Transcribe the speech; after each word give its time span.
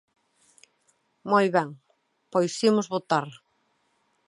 Moi 1.31 1.45
ben, 1.55 1.69
pois 2.31 2.53
imos 2.69 2.91
votar. 2.95 3.27